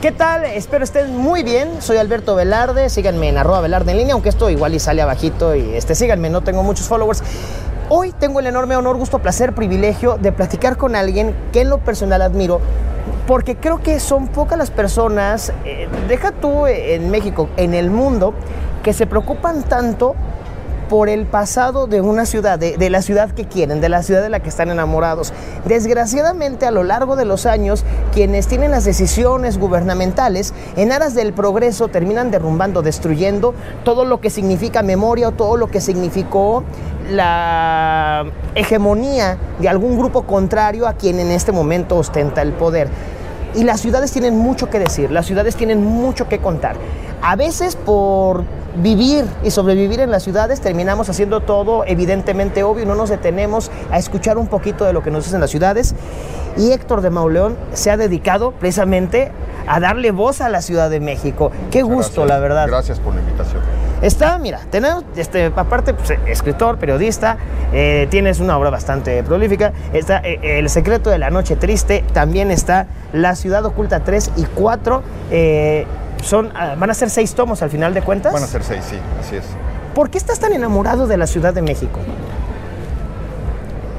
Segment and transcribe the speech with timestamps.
[0.00, 0.44] ¿Qué tal?
[0.44, 1.82] Espero estén muy bien.
[1.82, 2.88] Soy Alberto Velarde.
[2.88, 6.30] Síganme en arroba Velarde en línea, aunque esto igual y sale abajito y este, síganme,
[6.30, 7.20] no tengo muchos followers.
[7.88, 11.78] Hoy tengo el enorme honor, gusto, placer, privilegio de platicar con alguien que en lo
[11.78, 12.60] personal admiro,
[13.26, 18.34] porque creo que son pocas las personas, eh, deja tú en México, en el mundo,
[18.84, 20.14] que se preocupan tanto
[20.88, 24.30] por el pasado de una ciudad, de, la ciudad que quieren, de la ciudad de
[24.30, 25.32] la que están enamorados.
[25.66, 31.32] Desgraciadamente, a lo largo de los años, quienes tienen las decisiones gubernamentales en aras del
[31.32, 33.54] progreso terminan derrumbando, destruyendo
[33.84, 36.64] todo lo que significa memoria o todo lo que significó
[37.10, 38.24] la
[38.54, 42.88] hegemonía de algún grupo contrario a quien en este momento ostenta el poder.
[43.54, 46.76] Y las ciudades tienen mucho que decir, las ciudades tienen mucho que contar.
[47.22, 48.44] A veces por
[48.82, 53.98] vivir y sobrevivir en las ciudades, terminamos haciendo todo evidentemente obvio no nos detenemos a
[53.98, 55.94] escuchar un poquito de lo que nos dicen las ciudades.
[56.56, 59.30] Y Héctor de Mauleón se ha dedicado precisamente
[59.66, 61.52] a darle voz a la Ciudad de México.
[61.70, 62.66] Qué gusto, la verdad.
[62.66, 63.62] Gracias por la invitación.
[64.00, 67.36] Está, mira, tenemos, este, aparte, pues, escritor, periodista,
[67.72, 69.72] eh, tienes una obra bastante prolífica.
[69.92, 74.44] Está eh, El secreto de la noche triste, también está La ciudad oculta 3 y
[74.44, 75.02] 4.
[76.22, 78.32] Son, ah, ¿Van a ser seis tomos al final de cuentas?
[78.32, 79.44] Van a ser seis, sí, así es.
[79.94, 82.00] ¿Por qué estás tan enamorado de la Ciudad de México?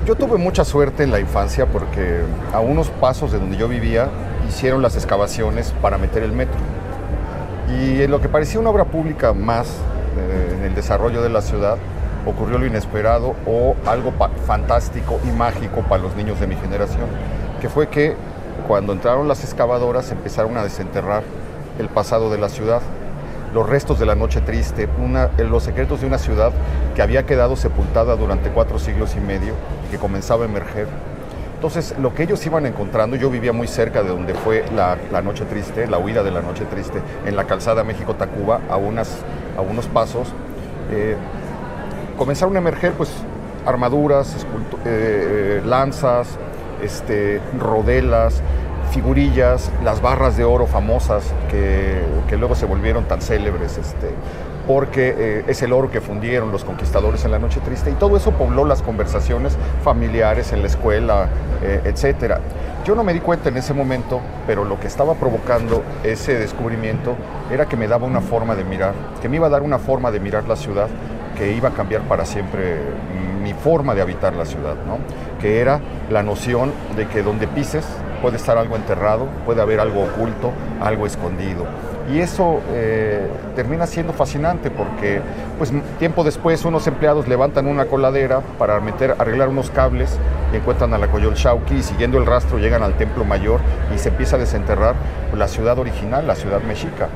[0.05, 2.21] Yo tuve mucha suerte en la infancia porque
[2.53, 4.09] a unos pasos de donde yo vivía
[4.47, 6.59] hicieron las excavaciones para meter el metro.
[7.69, 11.41] Y en lo que parecía una obra pública más eh, en el desarrollo de la
[11.41, 11.77] ciudad,
[12.25, 14.13] ocurrió lo inesperado o algo
[14.45, 17.07] fantástico y mágico para los niños de mi generación,
[17.61, 18.15] que fue que
[18.67, 21.23] cuando entraron las excavadoras empezaron a desenterrar
[21.79, 22.81] el pasado de la ciudad,
[23.53, 24.87] los restos de la noche triste,
[25.37, 26.51] los secretos de una ciudad
[26.95, 29.53] que había quedado sepultada durante cuatro siglos y medio,
[29.89, 30.87] que comenzaba a emerger.
[31.55, 35.45] Entonces, lo que ellos iban encontrando, yo vivía muy cerca de donde fue la, Noche
[35.45, 40.29] Triste, la huida de la Noche Triste, en la calzada México-Tacuba, a, a unos pasos,
[40.91, 41.17] eh,
[42.17, 43.09] comenzaron a emerger pues
[43.65, 44.39] armaduras, eh,
[44.85, 46.29] eh, lanzas,
[46.81, 48.41] este, rodelas,
[48.89, 54.09] figurillas, las barras de oro famosas que, luego se volvieron tan célebres, este,
[54.67, 58.17] porque eh, es el oro que fundieron los conquistadores en la Noche Triste y todo
[58.17, 61.27] eso pobló las conversaciones familiares en la escuela,
[61.61, 62.35] eh, etc.
[62.85, 67.15] Yo no me di cuenta en ese momento, pero lo que estaba provocando ese descubrimiento
[67.51, 70.11] era que me daba una forma de mirar, que me iba a dar una forma
[70.11, 70.87] de mirar la ciudad
[71.37, 72.79] que iba a cambiar para siempre
[73.41, 74.97] mi forma de habitar la ciudad, ¿no?
[75.39, 75.79] que era
[76.09, 77.85] la noción de que donde pises
[78.21, 81.65] puede estar algo enterrado, puede haber algo oculto, algo escondido.
[82.11, 85.21] Y eso eh, termina siendo fascinante porque
[85.59, 90.17] pues, tiempo después unos empleados levantan una coladera para arreglar unos cables
[90.51, 93.59] y encuentran a la Coyol Chauqui y siguiendo el rastro llegan al Templo Mayor
[93.93, 94.95] y se empieza a desenterrar
[95.35, 97.09] la ciudad original, la ciudad mexica.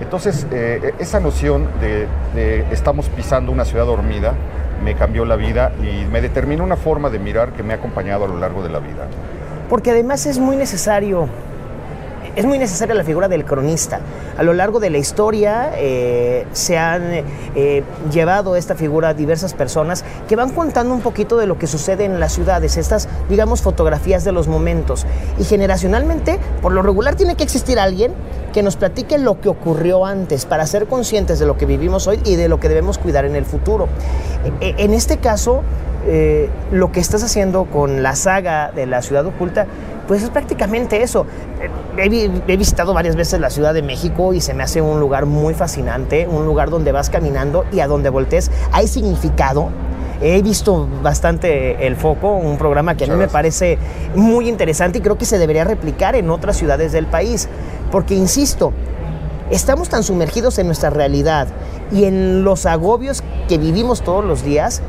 [0.00, 4.32] Entonces, eh, esa noción de, de estamos pisando una ciudad dormida
[4.82, 8.24] me cambió la vida y me determinó una forma de mirar que me ha acompañado
[8.24, 9.08] a lo largo de la vida
[9.68, 11.28] porque además es muy necesario
[12.38, 13.98] es muy necesaria la figura del cronista.
[14.36, 17.24] A lo largo de la historia eh, se han
[17.56, 17.82] eh,
[18.12, 22.04] llevado esta figura a diversas personas que van contando un poquito de lo que sucede
[22.04, 25.04] en las ciudades, estas, digamos, fotografías de los momentos.
[25.40, 28.12] Y generacionalmente, por lo regular, tiene que existir alguien
[28.52, 32.20] que nos platique lo que ocurrió antes para ser conscientes de lo que vivimos hoy
[32.24, 33.88] y de lo que debemos cuidar en el futuro.
[34.60, 35.62] E, en este caso,
[36.06, 39.66] eh, lo que estás haciendo con la saga de la ciudad oculta,
[40.08, 41.26] pues es prácticamente eso.
[41.98, 45.26] He, he, visitado varias veces la Ciudad de México y se me hace un lugar
[45.26, 49.68] muy fascinante, un lugar donde vas caminando y a donde voltees hay significado.
[50.20, 53.78] He visto bastante El Foco, un programa que a mí me parece
[54.16, 57.48] muy interesante y creo que se debería replicar en otras ciudades del país.
[57.92, 58.72] Porque, insisto,
[59.50, 61.46] estamos tan sumergidos en nuestra realidad
[61.92, 64.82] y en los agobios que vivimos todos los días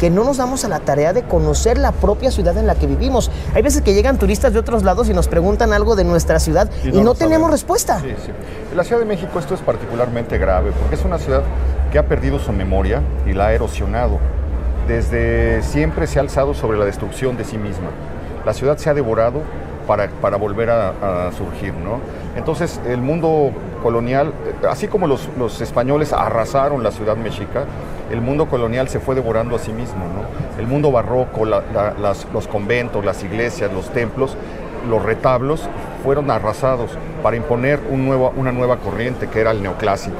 [0.00, 2.86] que no nos damos a la tarea de conocer la propia ciudad en la que
[2.86, 3.30] vivimos.
[3.54, 6.70] Hay veces que llegan turistas de otros lados y nos preguntan algo de nuestra ciudad
[6.84, 8.00] y no, tenemos respuesta.
[8.00, 8.32] Sí, sí.
[8.70, 11.42] En la Ciudad de México esto es particularmente grave porque es una ciudad
[11.92, 14.18] que ha perdido su memoria y la ha erosionado.
[14.88, 17.88] Desde siempre se ha alzado sobre la destrucción de sí misma.
[18.44, 19.40] La ciudad se ha devorado
[19.86, 22.00] para, para volver a, surgir, ¿no?
[22.36, 23.50] Entonces, el mundo
[23.82, 27.64] colonial, eh, así como los, los españoles arrasaron la ciudad mexica,
[28.10, 30.04] el mundo colonial se fue devorando a sí mismo.
[30.58, 34.36] El mundo barroco, los conventos, las iglesias, los templos,
[34.88, 35.68] los retablos
[36.02, 36.90] fueron arrasados
[37.22, 40.18] para imponer una nueva corriente que era el neoclásico.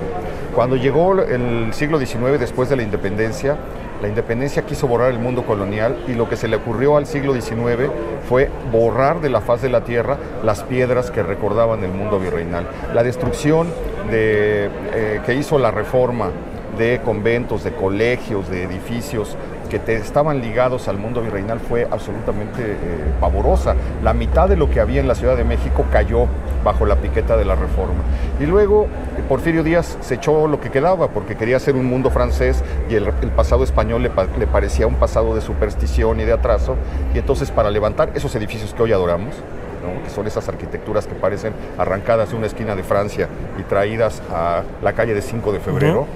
[0.55, 3.59] Cuando llegó el siglo XIX, después de la independencia,
[4.03, 7.33] La independencia quiso borrar el mundo colonial y lo que se le ocurrió al siglo
[7.33, 7.91] XIX
[8.29, 12.67] fue borrar de la faz de la tierra las piedras que recordaban el mundo virreinal.
[12.93, 13.69] La destrucción
[14.11, 16.31] de, eh, que hizo la reforma
[16.77, 19.37] de conventos, de colegios, de edificios
[19.71, 22.77] que te estaban ligados al mundo virreinal fue absolutamente eh,
[23.21, 23.75] pavorosa.
[24.03, 26.27] La mitad de lo que había en la Ciudad de México cayó
[26.63, 28.03] bajo la piqueta de la reforma.
[28.41, 28.87] Y luego
[29.29, 33.05] Porfirio Díaz se echó lo que quedaba porque quería hacer un mundo francés y el,
[33.35, 36.77] pasado español le, le parecía un pasado de superstición y de atraso.
[37.15, 39.35] Y entonces para levantar esos edificios que hoy adoramos,
[40.05, 43.29] que son esas arquitecturas que parecen arrancadas de una esquina de Francia
[43.59, 46.07] y traídas a la calle de 5 de febrero.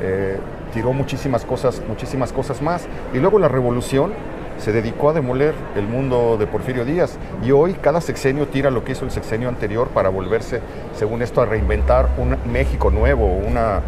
[0.00, 0.38] Eh,
[0.72, 2.86] tiró muchísimas cosas, muchísimas cosas más.
[3.12, 4.12] Y luego la revolución
[4.58, 8.84] se dedicó a demoler el mundo de Porfirio Díaz y hoy cada sexenio tira lo
[8.84, 10.60] que hizo el sexenio anterior para volverse,
[10.96, 13.80] según esto, a reinventar un México nuevo, una,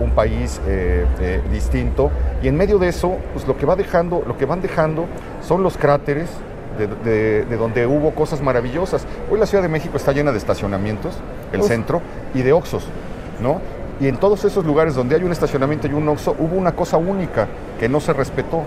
[0.00, 2.10] un, país eh, eh, distinto.
[2.42, 5.06] Y en medio de eso, pues lo que va dejando, lo que van dejando
[5.42, 6.30] son los cráteres
[6.78, 9.06] de, donde hubo cosas maravillosas.
[9.30, 11.14] Hoy la Ciudad de México está llena de estacionamientos,
[11.52, 12.00] el centro,
[12.34, 12.86] y de oxos,
[13.40, 13.60] ¿no?
[14.00, 16.96] Y en todos esos lugares donde hay un estacionamiento y un oxo, hubo una cosa
[16.96, 17.46] única
[17.78, 18.64] que no se respetó.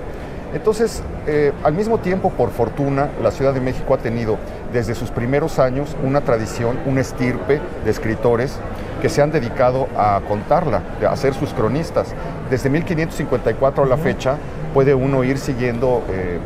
[0.53, 4.38] Entonces, eh, al mismo tiempo, por fortuna, la Ciudad de México ha tenido
[4.71, 8.57] desde sus primeros años una tradición, un estirpe de escritores
[9.01, 12.13] que se han dedicado a contarla, a ser sus cronistas.
[12.50, 14.38] Desde 1554 a la fecha
[14.74, 16.39] puede uno ir siguiendo eh,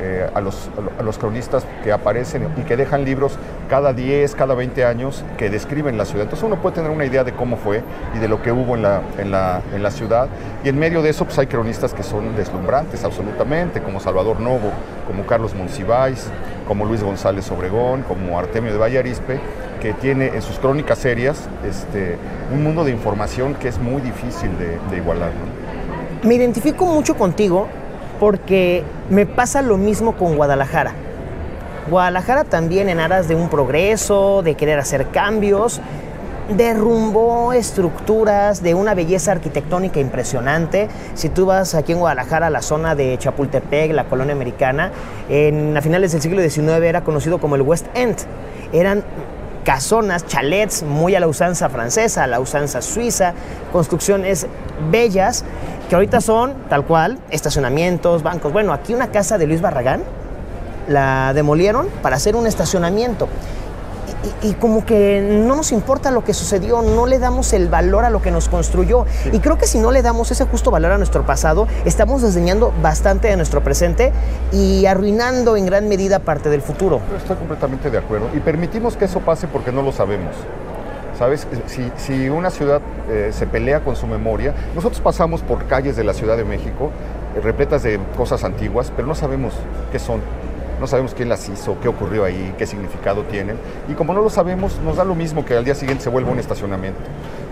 [0.00, 4.54] eh, a, los, a, los, cronistas que aparecen y que dejan libros cada 10, cada
[4.54, 6.24] 20 años que describen la ciudad.
[6.24, 7.82] Entonces uno puede tener una idea de cómo fue
[8.14, 10.28] y de lo que hubo en la, en la, en la ciudad.
[10.64, 14.72] Y en medio de eso pues hay cronistas que son deslumbrantes absolutamente, como Salvador Novo,
[15.06, 16.28] como Carlos Monsiváis,
[16.66, 19.40] como Luis González Obregón, como Artemio de Vallarispe,
[19.80, 22.16] que tiene en sus crónicas serias este,
[22.52, 25.30] un mundo de información que es muy difícil de, igualar.
[26.22, 27.68] Me identifico mucho contigo
[28.18, 30.92] porque me pasa lo mismo con Guadalajara.
[31.90, 35.80] Guadalajara también en aras de un progreso, de querer hacer cambios,
[36.54, 40.88] derrumbó estructuras de una belleza arquitectónica impresionante.
[41.14, 44.90] Si tú vas aquí en Guadalajara, la zona de Chapultepec, la colonia americana,
[45.28, 48.16] en, a finales del siglo XIX era conocido como el West End.
[48.72, 49.02] Eran
[49.64, 53.34] casonas, chalets muy a la usanza francesa, a la usanza suiza,
[53.70, 54.46] construcciones
[54.90, 55.44] bellas
[55.88, 58.52] que ahorita son tal cual estacionamientos, bancos.
[58.52, 60.02] Bueno, aquí una casa de Luis Barragán
[60.86, 63.28] la demolieron para hacer un estacionamiento.
[64.42, 68.10] Y, como que no nos importa lo que sucedió, no le damos el valor a
[68.10, 69.06] lo que nos construyó.
[69.32, 72.72] Y creo que si no le damos ese justo valor a nuestro pasado, estamos desdeñando
[72.82, 74.12] bastante de nuestro presente
[74.50, 77.00] y arruinando en gran medida parte del futuro.
[77.16, 78.28] Estoy completamente de acuerdo.
[78.34, 80.34] Y permitimos que eso pase porque no lo sabemos.
[81.18, 81.48] ¿Sabes?
[81.96, 82.80] Si, una ciudad
[83.10, 86.92] eh, se pelea con su memoria, nosotros pasamos por calles de la Ciudad de México
[87.34, 89.52] eh, repletas de cosas antiguas, pero no sabemos
[89.90, 90.20] qué son
[90.78, 93.56] no sabemos quién las hizo, qué ocurrió ahí, qué significado tienen.
[93.88, 96.30] Y como no lo sabemos, nos da lo mismo que al día siguiente se vuelva
[96.30, 97.00] un estacionamiento.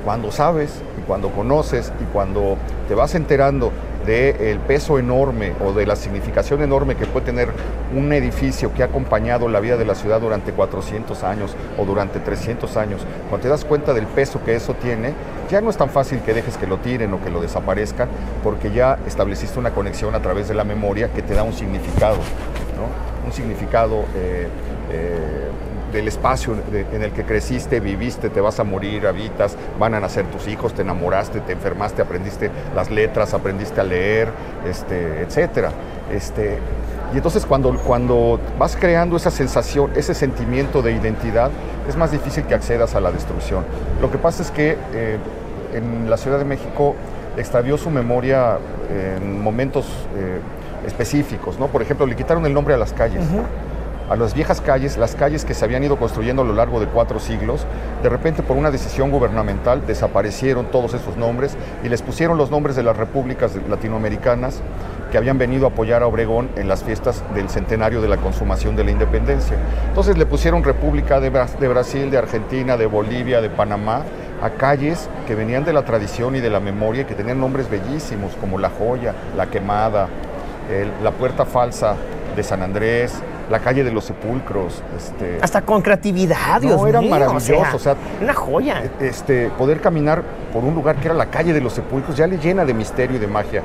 [0.05, 3.73] Cuando sabes y cuando conoces y cuando te vas enterando
[4.07, 7.49] del peso enorme o de la significación enorme que puede tener
[7.95, 12.21] un edificio que ha acompañado la vida de la ciudad durante 400 años o durante
[12.21, 15.13] 300 años, cuando te das cuenta del peso que eso tiene,
[15.51, 18.09] ya no es tan fácil que dejes que lo tiren o que lo desaparezcan,
[18.43, 22.17] porque ya estableciste una conexión a través de la memoria que te da un significado.
[22.17, 23.17] ¿no?
[23.27, 24.49] un significado eh,
[24.91, 25.51] eh,
[25.93, 26.55] del espacio
[26.93, 30.75] en el que creciste, viviste, te vas a morir, habitas, van a nacer tus hijos,
[30.75, 34.29] te enamoraste, te enfermaste, aprendiste las letras, aprendiste a leer,
[34.69, 35.71] este, etcétera.
[36.11, 36.59] Este,
[37.13, 41.51] y entonces cuando, cuando vas creando esa sensación, ese sentimiento de identidad,
[41.89, 43.65] es más difícil que accedas a la destrucción.
[44.01, 45.19] Lo que pasa es que eh,
[45.73, 46.95] en la Ciudad de México
[47.37, 49.85] extravió su memoria en momentos
[50.87, 51.67] específicos, ¿no?
[51.67, 53.23] Por ejemplo, le quitaron el nombre a las calles.
[54.09, 56.87] A las viejas calles, las calles que se habían ido construyendo a lo largo de
[56.87, 57.67] cuatro siglos,
[58.05, 62.77] de repente por una decisión gubernamental desaparecieron todos esos nombres y les pusieron los nombres
[62.77, 64.63] de las repúblicas latinoamericanas
[65.11, 68.77] que habían venido a apoyar a Obregón en las fiestas del centenario de la consumación
[68.77, 69.57] de la independencia.
[69.89, 74.03] Entonces le pusieron República de, Brasil, de Argentina, de Bolivia, de Panamá,
[74.41, 77.69] a calles que venían de la tradición y de la memoria y que tenían nombres
[77.69, 80.09] bellísimos como La Joya, La Quemada,
[81.03, 81.97] la puerta falsa
[82.35, 83.15] de San Andrés,
[83.51, 84.83] la calle de los sepulcros.
[84.97, 87.75] Este, Hasta con creatividad, Dios no, eran maravillosos.
[87.75, 88.83] O sea, una joya.
[89.01, 90.23] E, este, poder caminar
[90.53, 93.17] por un lugar que era la calle de los sepulcros ya le llena de misterio
[93.17, 93.63] y de magia.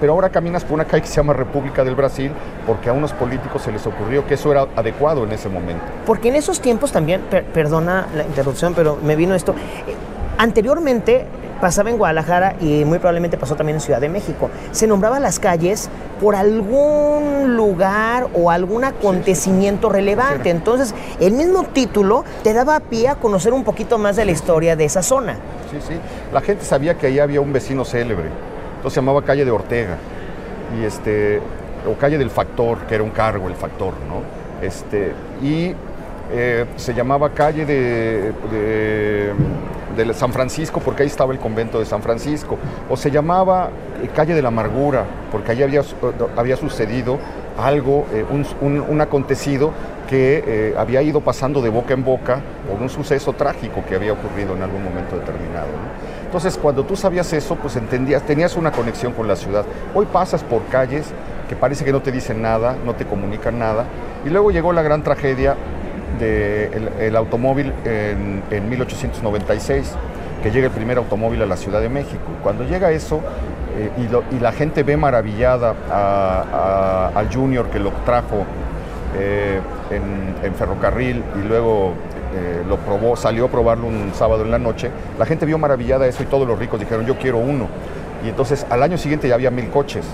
[0.00, 2.32] pero ahora caminas por una calle que se llama República del Brasil
[2.66, 5.84] porque a unos políticos se les ocurrió que eso era adecuado en ese momento.
[6.06, 7.22] Porque en esos tiempos también,
[7.52, 9.54] perdona la interrupción, pero me vino esto.
[9.86, 9.94] Eh,
[10.38, 11.26] anteriormente
[11.62, 14.50] pasaba en Guadalajara y muy probablemente pasó también en Ciudad de México.
[14.72, 15.88] Se nombraba las calles
[16.20, 20.50] por algún lugar o algún acontecimiento relevante.
[20.50, 24.74] Entonces, el mismo título te daba pie a conocer un poquito más de la historia
[24.74, 25.36] de esa zona.
[25.70, 25.94] Sí, sí.
[26.32, 28.26] La gente sabía que ahí había un vecino célebre.
[28.78, 29.98] Entonces se llamaba calle de Ortega.
[30.76, 31.40] Y este,
[31.88, 34.66] o calle del Factor, que era un cargo, el Factor, ¿no?
[34.66, 35.76] Este, y
[36.32, 39.32] eh, se llamaba calle de, de,
[40.14, 42.58] San Francisco porque ahí estaba el convento de San Francisco,
[42.88, 43.70] o se llamaba
[44.02, 45.82] eh, calle de la amargura porque ahí había,
[46.36, 47.18] había sucedido
[47.58, 49.72] algo, eh, un, acontecido
[50.08, 54.54] que había ido pasando de boca en boca por un suceso trágico que había ocurrido
[54.54, 55.68] en algún momento determinado.
[56.32, 59.64] Entonces, cuando tú sabías eso, pues entendías, tenías una conexión con la ciudad.
[59.94, 61.06] Hoy pasas por calles
[61.48, 63.84] que parece que no te dicen nada, no te comunican nada,
[64.24, 65.56] y luego llegó la gran tragedia
[66.18, 69.94] del automóvil en, 1896,
[70.42, 72.22] que llega el primer automóvil a la Ciudad de México.
[72.42, 73.20] Cuando llega eso
[73.76, 73.90] eh,
[74.30, 75.74] y, la gente ve maravillada
[77.14, 78.44] al Junior que lo trajo
[79.18, 81.92] eh, en, ferrocarril y luego
[82.34, 86.06] eh, lo probó, salió a probarlo un sábado en la noche, la gente vio maravillada
[86.06, 87.68] eso y todos los ricos dijeron yo quiero uno.
[88.24, 90.04] Y entonces al año siguiente ya había mil coches.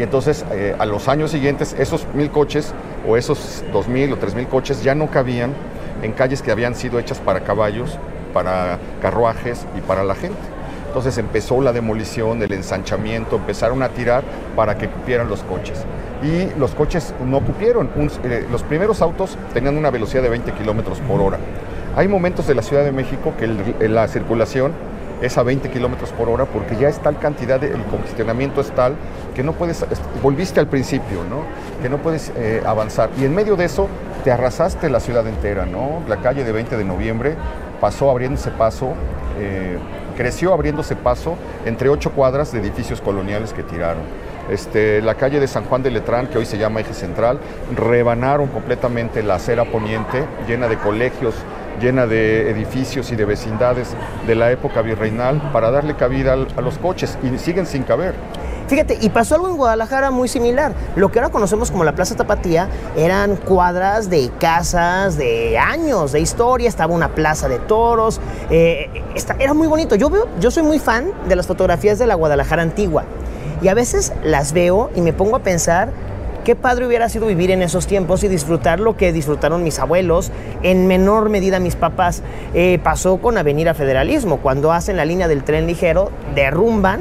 [0.00, 0.46] Y entonces
[0.78, 2.72] a los años siguientes esos mil coches
[3.06, 5.52] o esos 2.000 o 3.000 coches ya no cabían
[6.02, 7.98] en calles que habían sido hechas para caballos,
[8.32, 10.38] para carruajes y para la gente.
[10.86, 14.24] Entonces empezó la demolición, el ensanchamiento, empezaron a tirar
[14.56, 15.84] para que cupieran los coches.
[16.22, 17.90] Y los coches no cupieron.
[18.24, 21.36] Eh, los primeros autos tenían una velocidad de 20 kilómetros por hora.
[21.94, 23.46] Hay momentos de la Ciudad de México que
[23.86, 24.72] la circulación
[25.20, 28.70] es a 20 kilómetros por hora porque ya es tal cantidad, de, el congestionamiento es
[28.72, 28.94] tal
[29.34, 29.84] que no puedes,
[30.22, 31.42] volviste al principio, ¿no?
[31.82, 33.10] Que no puedes eh, avanzar.
[33.18, 33.88] Y en medio de eso
[34.24, 36.02] te arrasaste la ciudad entera, ¿no?
[36.08, 37.36] La calle de 20 de noviembre
[37.80, 38.94] pasó abriéndose paso,
[39.38, 39.78] eh,
[40.16, 44.02] creció abriéndose paso entre ocho cuadras de edificios coloniales que tiraron.
[44.50, 47.38] Este, la calle de San Juan de Letrán, que hoy se llama Eje Central,
[47.76, 51.34] rebanaron completamente la acera poniente, llena de colegios,
[51.80, 53.88] llena de edificios y de vecindades
[54.26, 58.14] de la época virreinal para darle cabida a los coches y siguen sin caber.
[58.70, 60.72] Fíjate, y pasó algo en Guadalajara muy similar.
[60.94, 66.20] Lo que ahora conocemos como la Plaza Tapatía eran cuadras de casas de años de
[66.20, 66.68] historia.
[66.68, 68.20] Estaba una plaza de toros.
[68.48, 68.88] Eh,
[69.40, 69.96] era muy bonito.
[69.96, 73.02] Yo, veo, yo soy muy fan de las fotografías de la Guadalajara antigua.
[73.60, 75.88] Y a veces las veo y me pongo a pensar
[76.44, 80.32] Qué padre hubiera sido vivir en esos tiempos y disfrutar lo que disfrutaron mis abuelos,
[80.62, 82.22] en menor medida mis papás.
[82.54, 87.00] Eh, pasó con Avenida Federalismo, cuando hacen la línea del tren ligero, derrumban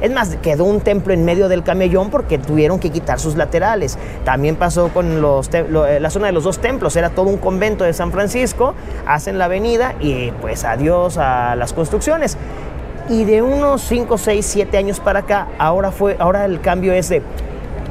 [0.00, 3.98] es más, quedó un templo en medio del camellón porque tuvieron que quitar sus laterales.
[4.24, 7.84] También pasó con los eh, la zona de los dos templos, era todo un convento
[7.84, 8.74] de San Francisco,
[9.06, 12.36] hacen la avenida y pues adiós a las construcciones.
[13.08, 17.08] Y de unos 5, 6, 7 años para acá, ahora, fue, ahora el cambio es
[17.08, 17.22] de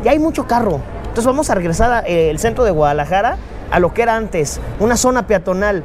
[0.05, 0.79] ya hay mucho carro.
[0.99, 3.37] Entonces vamos a regresar al eh, centro de Guadalajara
[3.71, 5.83] a lo que era antes, una zona peatonal.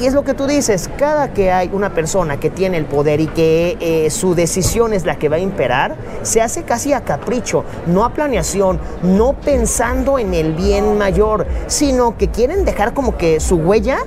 [0.00, 3.20] Y es lo que tú dices, cada que hay una persona que tiene el poder
[3.20, 7.02] y que eh, su decisión es la que va a imperar, se hace casi a
[7.02, 13.16] capricho, no a planeación, no pensando en el bien mayor, sino que quieren dejar como
[13.16, 13.98] que su huella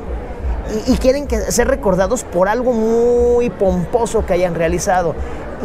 [0.88, 5.16] y, quieren que, ser recordados por algo muy pomposo que hayan realizado.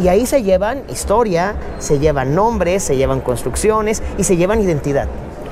[0.02, 5.06] Y ahí se llevan historia, se llevan nombres, se llevan construcciones y se llevan identidad.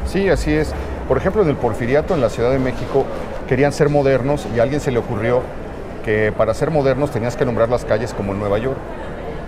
[0.06, 0.72] Sí, así es.
[1.08, 3.04] Por ejemplo, en el Porfiriato en la Ciudad de México
[3.48, 5.42] querían ser modernos y a alguien se le ocurrió
[6.04, 8.78] que para ser modernos tenías que nombrar las calles como en Nueva York.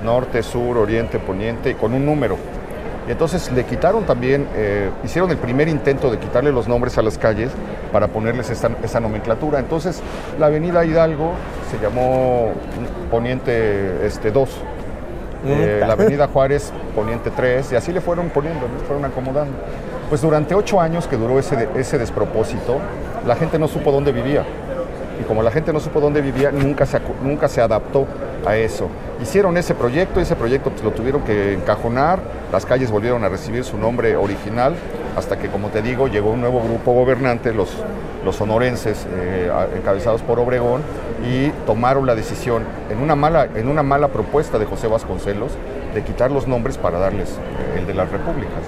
[0.05, 2.37] Norte, sur, oriente, poniente, y con un número.
[3.07, 7.03] Y entonces le quitaron también, eh, hicieron el primer intento de quitarle los nombres a
[7.03, 7.51] las calles
[7.93, 9.59] para ponerles esa nomenclatura.
[9.59, 10.01] Entonces
[10.39, 11.33] la avenida Hidalgo
[11.71, 12.53] se llamó
[13.11, 14.49] Poniente este, 2
[15.47, 19.53] eh, la Avenida Juárez, Poniente 3, y así le fueron poniendo, le fueron acomodando.
[20.09, 22.79] Pues durante ocho años que duró ese, ese despropósito,
[23.27, 24.45] la gente no supo dónde vivía.
[25.21, 28.07] Y como la gente no supo dónde vivía, nunca se, nunca se adaptó
[28.47, 28.89] a eso.
[29.23, 32.21] Hicieron ese proyecto, ese proyecto lo tuvieron que encajonar,
[32.53, 34.75] las calles volvieron a recibir su nombre original,
[35.17, 37.71] hasta que, como te digo, llegó un nuevo grupo gobernante, los,
[38.25, 40.83] los sonorenses, eh, encabezados por Obregón,
[41.25, 45.53] y tomaron la decisión, en una, mala, en una mala propuesta de José Vasconcelos,
[45.95, 48.63] de quitar los nombres para darles eh, el de las repúblicas.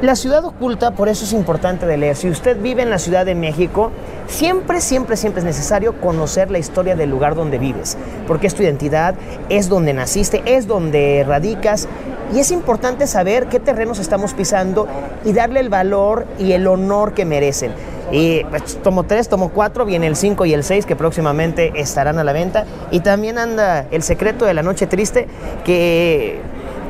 [0.00, 2.14] La ciudad oculta, por eso es importante de leer.
[2.14, 3.90] Si usted vive en la Ciudad de México,
[4.28, 7.96] siempre, siempre, siempre es necesario conocer la historia del lugar donde vives,
[8.28, 9.16] porque es tu identidad,
[9.48, 11.88] es donde naciste, es donde radicas,
[12.32, 14.86] y es importante saber qué terrenos estamos pisando
[15.24, 17.72] y darle el valor y el honor que merecen.
[18.12, 22.20] Y pues, tomo 3, tomo 4, viene el 5 y el 6 que próximamente estarán
[22.20, 22.66] a la venta.
[22.92, 25.26] Y también anda El secreto de la noche triste
[25.64, 26.40] que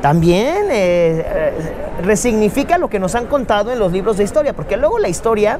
[0.01, 1.53] también eh, eh,
[2.03, 5.59] resignifica lo que nos han contado en los libros de historia, porque luego la historia,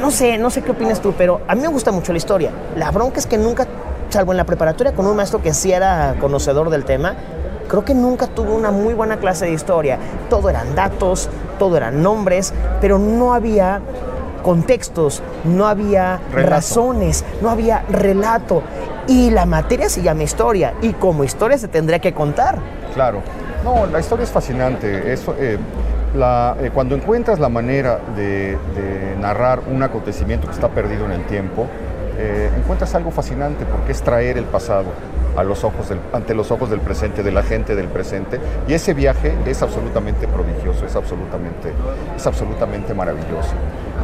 [0.00, 2.50] no sé, no sé qué opinas tú, pero a mí me gusta mucho la historia.
[2.76, 3.66] La bronca es que nunca,
[4.10, 7.14] salvo en la preparatoria con un maestro que sí era conocedor del tema,
[7.68, 9.98] creo que nunca tuvo una muy buena clase de historia.
[10.28, 13.80] Todo eran datos, todo eran nombres, pero no había
[14.42, 18.62] contextos, no había razones, no había relato.
[19.06, 22.81] Y la materia se llama historia y como historia se tendría que contar.
[22.94, 23.22] Claro.
[23.64, 25.12] No, la historia es fascinante.
[25.12, 25.58] Eso, eh,
[26.14, 28.58] eh, cuando encuentras la manera de,
[29.20, 31.68] narrar un acontecimiento que está perdido en el tiempo,
[32.18, 34.86] eh, encuentras algo fascinante porque es traer el pasado
[35.36, 38.40] a los ojos ante los ojos del presente, de la gente del presente.
[38.68, 41.72] Y ese viaje es absolutamente prodigioso, es absolutamente,
[42.16, 43.54] es absolutamente maravilloso.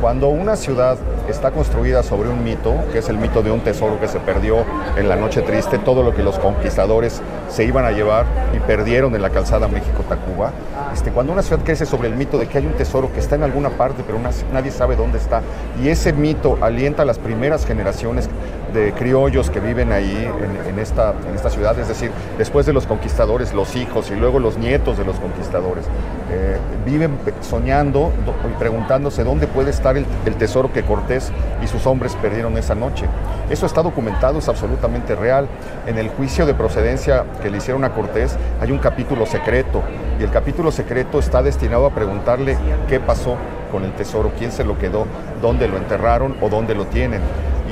[0.00, 0.96] Cuando una ciudad
[1.28, 4.64] está construida sobre un mito, que es el mito de un tesoro que se perdió
[4.96, 8.24] en la noche triste, todo lo que los conquistadores se iban a llevar
[8.54, 10.52] y perdieron en la calzada México-Tacuba,
[10.94, 13.34] este, cuando una ciudad crece sobre el mito de que hay un tesoro que está
[13.34, 14.20] en alguna parte, pero
[14.52, 15.42] nadie sabe dónde está,
[15.82, 18.28] y ese mito alienta a las primeras generaciones
[18.72, 20.28] de criollos que viven ahí
[20.68, 24.38] en, esta, en esta ciudad, es decir, después de los conquistadores, los hijos y luego
[24.38, 25.84] los nietos de los conquistadores,
[26.30, 28.12] eh, viven soñando
[28.48, 30.06] y preguntándose dónde puede estar el,
[30.38, 31.32] tesoro que Cortés
[31.62, 33.06] y sus hombres perdieron esa noche.
[33.50, 35.48] Eso está documentado, es absolutamente real.
[35.86, 39.82] En el juicio de procedencia que le hicieron a Cortés hay un capítulo secreto
[40.20, 42.56] y el capítulo secreto está destinado a preguntarle
[42.88, 43.36] qué pasó
[43.72, 45.06] con el tesoro, quién se lo quedó,
[45.40, 47.20] dónde lo enterraron o dónde lo tienen.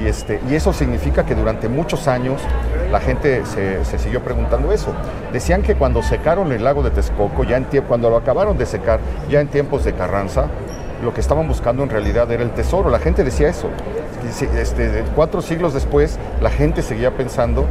[0.01, 2.41] Y, este, y eso significa que durante muchos años
[2.91, 4.93] la gente se, siguió preguntando eso.
[5.33, 9.01] Decían que cuando secaron el lago de Texcoco, ya en cuando lo acabaron de secar,
[9.29, 10.47] ya en tiempos de Carranza,
[11.03, 12.91] lo que estaban buscando en realidad era el tesoro.
[12.91, 13.69] La gente decía eso.
[14.57, 17.67] Este, cuatro siglos después, la gente seguía pensando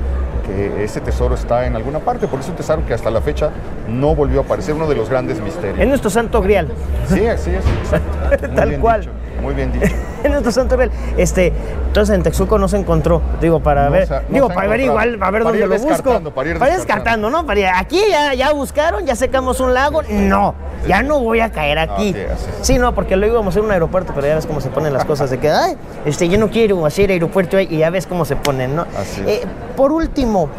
[0.45, 2.27] que ese tesoro está en alguna parte.
[2.27, 3.49] Por eso un tesoro que hasta la fecha
[3.89, 5.79] no volvió a aparecer, uno de los grandes misterios.
[5.79, 6.69] Es nuestro santo grial.
[7.07, 8.51] Sí, así es.
[8.55, 9.09] Tal cual.
[9.45, 9.85] Muy bien dicho.
[10.23, 10.91] en nuestro santo grial.
[11.17, 11.53] Este,
[11.87, 15.43] entonces en Texuco no se encontró, digo, para ver, digo, para ver igual, a ver
[15.43, 16.19] dónde lo busco.
[16.31, 17.45] Para ir, descartando, ¿no?
[17.45, 20.55] Para aquí ya, ya buscaron, ya secamos un lago, no
[20.87, 22.15] ya no voy a caer aquí.
[22.61, 24.69] sí, no, porque luego íbamos a ir a un aeropuerto, pero ya ves cómo se
[24.69, 28.07] ponen las cosas de que, ay, este, yo no quiero hacer aeropuerto y ya ves
[28.07, 28.85] cómo se ponen, ¿no?
[29.25, 29.41] Eh,
[29.75, 30.49] por último,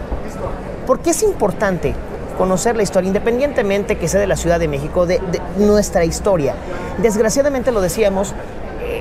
[0.86, 1.94] ¿por qué es importante
[2.38, 5.20] conocer la historia, independientemente que sea de la Ciudad de México, de,
[5.58, 6.54] nuestra historia?
[6.98, 8.34] Desgraciadamente lo decíamos,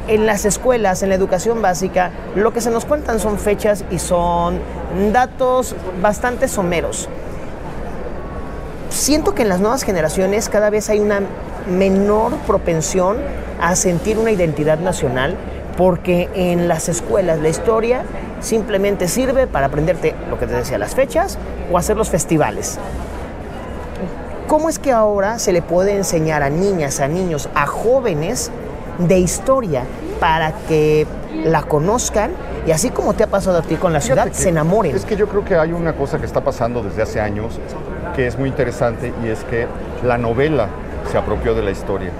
[0.07, 3.99] en las escuelas, en la educación básica, lo que se nos cuentan son fechas y
[3.99, 4.59] son
[5.11, 7.09] datos bastante someros
[8.95, 11.19] siento que en las nuevas generaciones cada vez hay una
[11.69, 13.17] menor propensión
[13.61, 15.35] a sentir una identidad nacional
[15.77, 18.03] porque en las escuelas la historia
[18.39, 21.37] simplemente sirve para aprenderte lo que te decía, las fechas
[21.71, 22.77] o hacer los festivales.
[24.47, 28.51] ¿Cómo es que ahora se le puede enseñar a niñas, a niños, a jóvenes
[28.99, 29.83] de historia
[30.19, 31.05] para que
[31.43, 32.31] la conozcan
[32.65, 34.95] y así como te ha pasado a ti con la ciudad, se enamoren?
[34.95, 37.59] Es que yo creo que hay una cosa que está pasando desde hace años
[38.15, 39.67] que es muy interesante y es que
[40.03, 40.69] la novela
[41.11, 42.11] se apropió de la historia.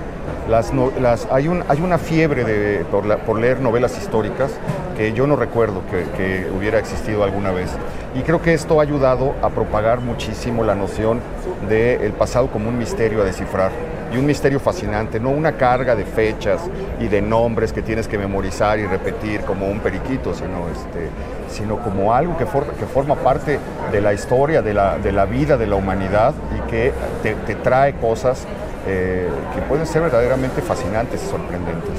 [0.50, 4.52] Las, las, hay, un, hay, una fiebre de, por, leer novelas históricas
[4.96, 7.72] que yo no recuerdo que, hubiera existido alguna vez.
[8.14, 11.20] Y creo que esto ha ayudado a propagar muchísimo la noción
[11.68, 13.72] del pasado como un misterio a descifrar.
[14.16, 16.62] Y un misterio fascinante, no una carga de fechas
[17.02, 21.10] y de nombres que tienes que memorizar y repetir como un periquito, sino este,
[21.50, 23.60] sino como algo que, que forma parte
[23.92, 27.96] de la historia, de la, de la, vida de la humanidad y que te, trae
[27.96, 28.46] cosas
[28.88, 31.92] eh, que pueden ser verdaderamente fascinantes y sorprendentes.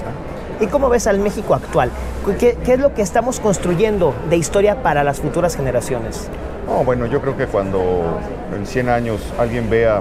[0.58, 1.90] ¿Y cómo ves al México actual?
[2.38, 6.28] ¿Qué, ¿Qué, es lo que estamos construyendo de historia para las futuras generaciones?
[6.66, 8.18] Oh, bueno, yo creo que cuando
[8.56, 10.00] en 100 años alguien vea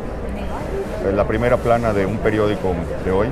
[1.13, 3.27] la primera plana de un periódico de hoy,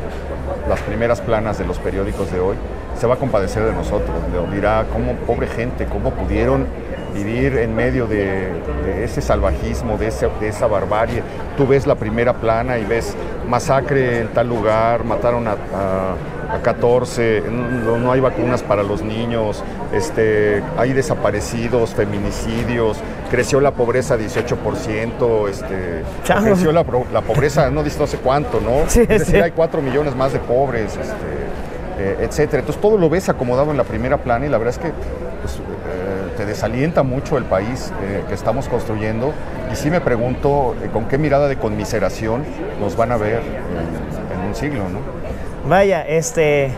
[0.68, 2.56] las primeras planas de los periódicos de hoy,
[3.00, 4.12] se va a compadecer de nosotros,
[4.52, 6.68] dirá cómo pobre gente, cómo pudieron
[7.14, 8.52] vivir en medio de,
[9.04, 11.22] ese salvajismo, de, esa barbarie.
[11.58, 13.16] Tú ves la primera plana y ves
[13.48, 15.56] masacre en tal lugar, mataron a,
[16.62, 23.00] 14, no, hay vacunas para los niños, este, hay desaparecidos, feminicidios,
[23.32, 28.84] creció la pobreza 18%, este, creció la, pobreza no, no sé cuánto, ¿no?
[28.84, 30.96] es decir, hay 4 millones más de pobres.
[30.96, 31.44] Este,
[32.00, 32.62] eh, etcétera.
[32.62, 34.92] Entonces todo lo ves acomodado en la primera plana y la verdad es que
[35.42, 39.34] pues, eh, te desalienta mucho el país eh, que estamos construyendo
[39.72, 42.44] y sí me pregunto con qué mirada de conmiseración
[42.80, 45.00] nos van a ver en, un siglo, ¿no?
[45.68, 46.72] Vaya, este,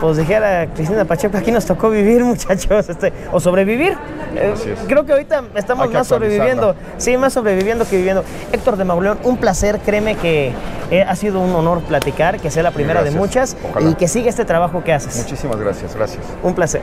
[0.00, 3.96] pues dijera Cristina Pacheco, aquí nos tocó vivir, muchachos, este, o sobrevivir.
[4.36, 4.54] Eh,
[4.88, 6.74] creo que ahorita estamos que más sobreviviendo.
[6.98, 8.24] Sí, más sobreviviendo que viviendo.
[8.52, 10.52] Héctor de Mauleón, un placer, créeme que
[10.90, 13.90] eh, ha sido un honor platicar, que sea la primera de muchas Ojalá.
[13.90, 15.16] y que siga este trabajo que haces.
[15.16, 16.24] Muchísimas gracias, gracias.
[16.42, 16.82] Un placer.